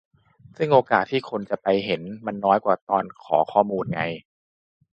[0.57, 4.01] ซึ่งโอกาสที่คนจะไปเห็นมันน้อยกว่าตอนขอข้อมูลไง